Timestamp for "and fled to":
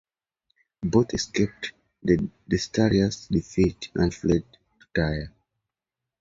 3.93-4.87